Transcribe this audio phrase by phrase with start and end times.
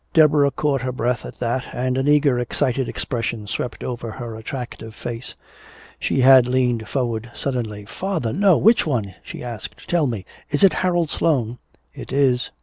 [0.15, 4.95] Deborah caught her breath at that, and an eager excited expression swept over her attractive
[4.95, 5.35] face.
[5.99, 7.85] She had leaned forward suddenly.
[7.85, 8.33] "Father!
[8.33, 8.57] No!
[8.57, 9.87] Which one?" she asked.
[9.87, 10.25] "Tell me!
[10.49, 11.59] Is it Harold Sloane?"
[11.93, 12.49] "It is."